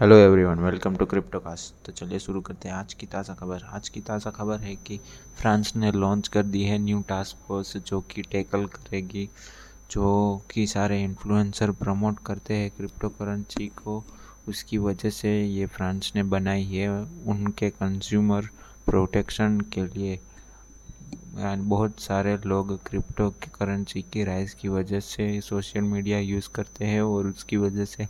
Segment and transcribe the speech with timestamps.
[0.00, 3.88] Hello everyone welcome to Cryptocast तो चलिए शुरू करते हैं आज की ताज़ा खबर। आज
[3.88, 4.98] की ताज़ा खबर है कि
[5.38, 9.28] फ्रांस ने लॉन्च कर दी है न्यू टास्क फोर्स जो कि टैकल करेगी,
[9.90, 14.02] जो कि सारे इन्फ्लुएंसर प्रमोट करते हैं क्रिप्टो करेंसी को।
[14.48, 16.88] उसकी वजह से ये फ्रांस ने बनाई है
[17.26, 18.50] उनके कंज्यूमर
[18.86, 20.18] प्रोटेक्शन के लिए।
[21.38, 27.02] बहुत सारे लोग क्रिप्टो करेंसी की राइज की वजह से सोशल मीडिया यूज़ करते हैं
[27.02, 28.06] और उसकी वजह से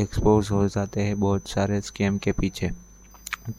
[0.00, 2.70] एक्सपोज हो जाते हैं बहुत सारे स्कैम के पीछे।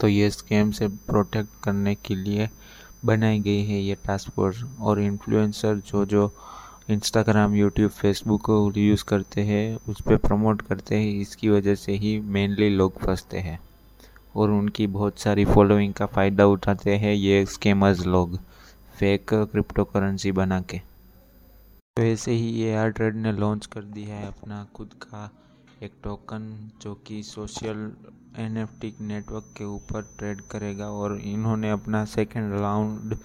[0.02, 2.49] तो ये स्कैम से प्रोटेक्ट करने के लिए
[3.05, 6.31] बनाई गई है ये टास्क फोर्स और इन्फ्लुएंसर जो जो
[6.89, 11.91] इंस्टाग्राम यूट्यूब फेसबुक को यूज़ करते हैं, उस पर प्रमोट करते हैं, इसकी वजह से
[11.93, 13.59] ही मेनली लोग फंसते हैं
[14.35, 18.37] और उनकी बहुत सारी फॉलोइंग का फ़ायदा उठाते हैं ये स्कैमर्स लोग
[18.99, 20.77] फेक क्रिप्टो करेंसी बना के।
[21.98, 25.29] तो ऐसे ही ए आर ट्रेड ने लॉन्च कर दिया है अपना खुद का
[25.84, 26.44] एक टोकन
[26.81, 27.80] जो कि social
[28.40, 33.15] N F T network के ऊपर ट्रेड करेगा और इन्होंने अपना सेकेंड राउंड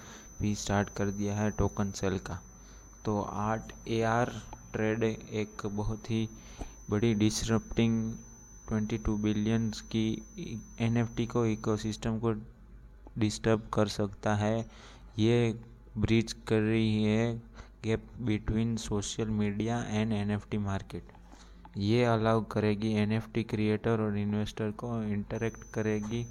[0.40, 2.38] भी स्टार्ट कर दिया है टोकन सेल का।
[3.04, 4.32] तो आर्ट ए आर
[4.72, 6.28] ट्रेड एक बहुत ही
[6.90, 8.14] बड़ी डिसरप्टिंग
[8.70, 10.06] 22 बिलियंस की
[10.80, 12.32] एन एफ़ टी को इकोसिस्टम को
[13.18, 14.58] डिस्टर्ब कर सकता है।
[15.18, 15.54] ये
[15.98, 17.36] ब्रिज कर रही है
[17.84, 21.12] gap between social media and NFT market
[21.76, 26.24] ये अलाउ करेगी एनएफटी क्रिएटर और इन्वेस्टर को इंटरेक्ट करेगी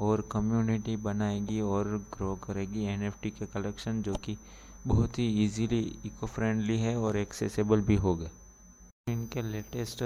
[0.00, 4.36] और कम्युनिटी बनाएगी और ग्रो करेगी एनएफटी के कलेक्शन जो कि
[4.86, 8.30] बहुत ही इजीली इको फ्रेंडली है और एक्सेसिबल भी होगा
[9.10, 10.02] इनके लेटेस्ट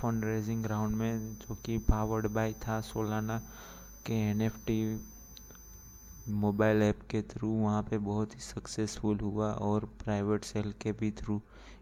[0.00, 3.38] फंड रेजिंग राउंड में, जो कि पावर्ड बाय था सोलाना
[4.06, 4.80] के एनएफटी
[6.34, 11.10] मोबाइल ऐप के थ्रू वहाँ पे बहुत ही सक्सेसफुल हुआ और प्राइवेट सेल के भी
[11.10, 11.40] थ्रू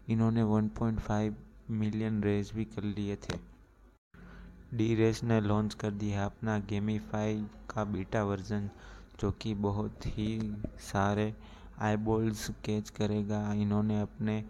[0.09, 1.33] इन्होंने 1.5
[1.71, 3.37] मिलियन रेज भी कर लिए थे।
[4.73, 7.35] डी रेस ने लॉन्च कर दिया अपना गेमीफाई
[7.69, 8.69] का बीटा वर्जन,
[9.21, 10.39] जो कि बहुत ही
[10.83, 11.33] सारे
[11.81, 14.43] आईबॉल्स कैच करेगा। इन्होंने अपने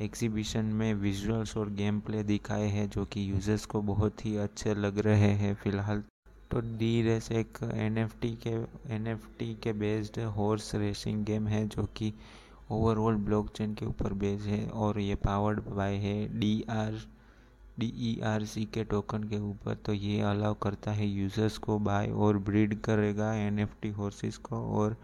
[0.00, 4.74] एग्जीबिशन में विजुअल्स और गेम प्ले दिखाए हैं, जो कि यूज़र्स को बहुत ही अच्छे
[4.74, 6.02] लग रहे हैं फ़िलहाल।
[6.50, 8.50] तो डी रेस एक एनएफटी के
[8.94, 12.12] एनएफटी के बेस्ड हॉर्स रेसिंग गेम है, जो कि
[12.70, 17.00] ओवरऑल ब्लॉकचेन के ऊपर बेस है और ये पावर्ड बाय है D R
[17.78, 21.78] D E R C के टोकन के ऊपर। तो ये अलाउ करता है यूज़र्स को
[21.78, 24.96] बाय और ब्रीड करेगा एन एफ़ टी हॉर्सेस को और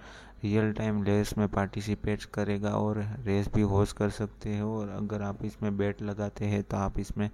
[0.44, 5.22] रियल टाइम रेस में पार्टिसिपेट करेगा और रेस भी होस्ट कर सकते हो। और अगर
[5.22, 7.28] आप इसमें बेट लगाते हैं तो आप इसमें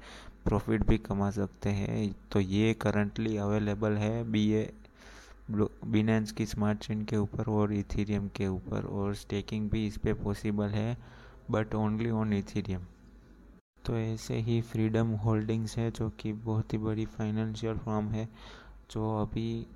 [0.45, 4.71] प्रॉफिट भी कमा सकते हैं। तो ये करंटली अवेलेबल है बी ए
[5.53, 10.15] बिनेंस की स्मार्ट चेन के ऊपर और इथेरियम के ऊपर और स्टेकिंग भी इस पर
[10.15, 10.97] पॉसिबल है
[11.51, 12.85] बट ओनली ऑन इथीरियम
[13.87, 18.29] तो ऐसे ही फ्रीडम होल्डिंग्स है, जो कि बहुत ही बड़ी फाइनेंशियल फॉर्म है,
[18.91, 19.67] जो अभी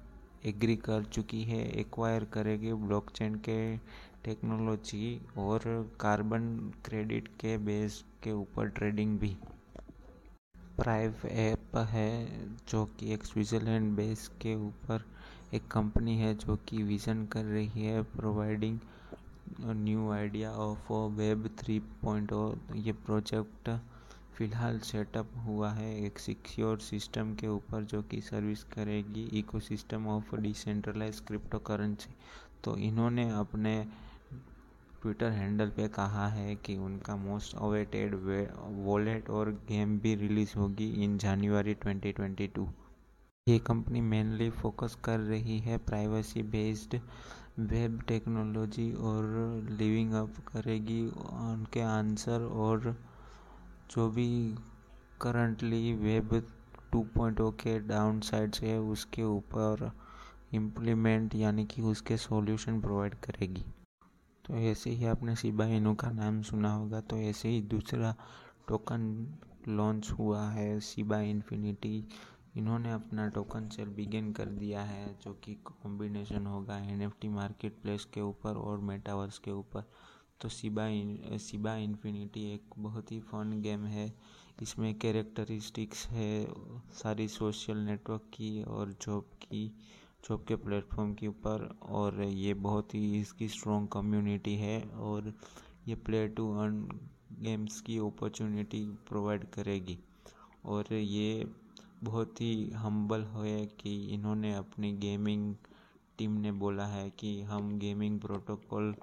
[0.46, 3.76] एग्री कर चुकी है एक्वायर करेगी ब्लॉकचेन के
[4.24, 5.60] टेक्नोलॉजी और
[6.00, 6.46] कार्बन
[6.84, 9.36] क्रेडिट के बेस के ऊपर ट्रेडिंग भी.
[10.78, 12.26] प्राइव ऐप है,
[12.68, 15.04] जो कि एक स्विट्ज़रलैंड बेस के ऊपर
[15.54, 18.78] एक कंपनी है जो कि विज़न कर रही है providing
[19.60, 22.32] new idea of web three point
[22.76, 23.70] ये प्रोजेक्ट
[24.36, 30.34] फ़िलहाल सेटअप हुआ है एक सिक्योर सिस्टम के ऊपर जो कि सर्विस करेगी ecosystem of
[30.38, 32.14] decentralise crypto currency
[32.64, 33.82] तो इन्होंने अपने
[35.02, 38.14] ट्विटर हैंडल पे कहा है कि उनका मोस्ट अवेटेड
[38.84, 42.66] वॉलेट और गेम भी रिलीज़ होगी इन जनवरी 2022
[43.46, 46.94] ये कंपनी मेनली फोकस कर रही है प्राइवेसी बेस्ड
[47.60, 49.24] वेब टेक्नोलॉजी और
[49.70, 52.96] लिविंग अप करेगी। उनके आंसर और
[53.90, 54.28] जो भी
[55.22, 56.32] करंटली वेब
[56.94, 59.90] 2.0 के डाउन साइड्स है, उसके ऊपर
[60.54, 63.64] इम्प्लीमेंट यानी कि उसके सॉल्यूशन प्रोवाइड करेगी।
[64.44, 68.14] तो ऐसे ही आपने शिबा इनू का नाम सुना होगा तो ऐसे ही दूसरा
[68.68, 69.26] टोकन
[69.68, 72.04] लॉन्च हुआ है शिबा इन्फिनिटी
[72.56, 78.04] इन्होंने अपना टोकन सेल बिगेन कर दिया है, जो कि कॉम्बिनेशन होगा एन मार्केट प्लेस
[78.04, 79.84] के ऊपर और मेटावर्स के ऊपर।
[80.40, 84.12] तो शिबा इन शिबा इन्फिनिटी एक बहुत ही फन गेम है।
[84.62, 86.46] इसमें कैरेक्टरिस्टिक्स है,
[86.92, 89.66] सारी सोशल नेटवर्क की और जॉब की
[90.28, 95.32] जॉब के प्लेटफॉर्म के ऊपर। और ये बहुत ही इसकी स्ट्रॉन्ग कम्युनिटी है और
[95.88, 96.82] ये प्ले टू अर्न
[97.40, 99.98] गेम्स की अपॉर्चुनिटी प्रोवाइड करेगी।
[100.64, 101.44] और ये
[102.04, 105.54] बहुत ही हम्बल है कि इन्होंने अपनी गेमिंग
[106.18, 108.94] टीम ने बोला है कि हम गेमिंग प्रोटोकॉल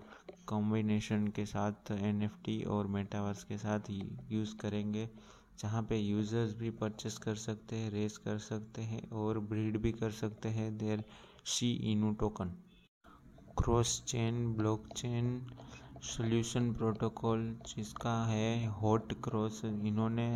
[0.48, 4.02] कॉम्बिनेशन के साथ एनएफटी और मेटावर्स के साथ ही
[4.32, 5.10] यूज़ करेंगे,
[5.60, 9.92] जहाँ पे यूज़र्स भी परचेस कर सकते हैं रेस कर सकते हैं और ब्रीड भी
[9.92, 11.04] कर सकते हैं देर
[11.46, 12.54] सी इनू token
[13.58, 15.28] cross chain block chain
[16.06, 20.28] solution protocol जिसका है हॉट क्रॉस इन्होंने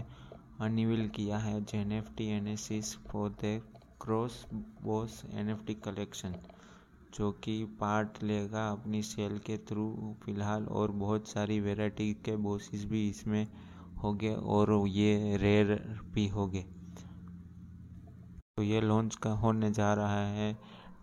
[0.62, 3.62] अनिविल किया है gen F T N S for the
[4.02, 4.46] cross
[4.84, 6.36] boss N F T collection
[7.14, 9.88] जो कि पार्ट लेगा अपनी सेल के थ्रू
[10.24, 13.46] फ़िलहाल और बहुत सारी वेराइटी के बॉसेस भी इसमें
[14.04, 15.76] होंगे और ये रेयर
[16.14, 16.62] भी होंगे।
[18.58, 20.54] तो ये लॉन्च का होने जा रहा है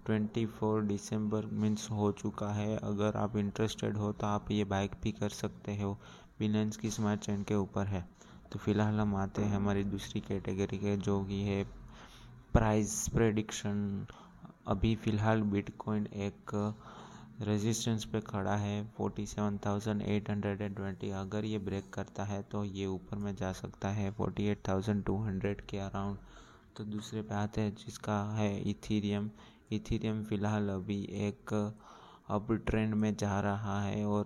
[0.06, 5.12] 24 दिसंबर मीन्स हो चुका है। अगर आप इंटरेस्टेड हो तो आप ये बाइक भी
[5.12, 5.96] कर सकते हो।
[6.38, 8.04] बिनेंस की स्मार्ट चेन के ऊपर है।
[8.52, 11.64] तो फ़िलहाल हम आते हैं हमारी दूसरी कैटेगरी के जो कि है
[12.52, 14.06] प्राइस प्रेडिक्शन
[14.69, 16.75] अभी फ़िलहाल बिटकॉइन एक
[17.43, 23.54] रेजिस्टेंस पे खड़ा है 47,820 अगर ये ब्रेक करता है तो ये ऊपर में जा
[23.54, 26.19] सकता है 48,200 के अराउंड
[26.76, 29.31] तो दूसरे पे आते हैं जिसका है इथीरियम
[29.72, 31.75] इथीरियम फ़िलहाल अभी एक
[32.31, 34.25] अब ट्रेंड में जा रहा है और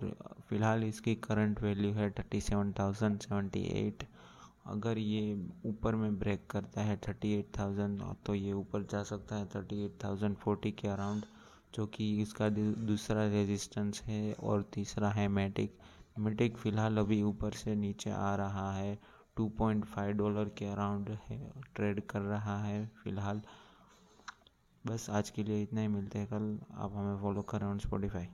[0.49, 4.03] फ़िलहाल इसकी करंट वैल्यू है thirty seven thousand seventy eight
[4.67, 9.35] अगर ये ऊपर में ब्रेक करता है थर्टी एट थाउज़ेंड तो ये ऊपर जा सकता
[9.35, 11.25] है थर्टी एट थाउज़ेंड फोर्टी के अराउंड
[11.75, 15.77] जो कि इसका दूसरा रेजिस्टेंस है और तीसरा है मैटिक
[16.19, 18.97] मैटिक फ़िलहाल अभी ऊपर से नीचे आ रहा है
[19.39, 21.39] 2.5 डॉलर के अराउंड है
[21.75, 23.41] ट्रेड कर रहा है फ़िलहाल।
[24.87, 28.27] बस आज के लिए इतना ही, मिलते हैं कल। आप हमें फॉलो करें ऑन स्पॉटिफाई